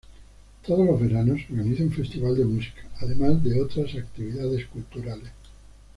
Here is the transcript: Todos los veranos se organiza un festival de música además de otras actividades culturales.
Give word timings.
Todos 0.65 0.83
los 0.83 0.99
veranos 0.99 1.41
se 1.45 1.53
organiza 1.53 1.83
un 1.83 1.91
festival 1.91 2.35
de 2.35 2.43
música 2.43 2.81
además 3.01 3.43
de 3.43 3.61
otras 3.61 3.93
actividades 3.93 4.65
culturales. 4.65 5.29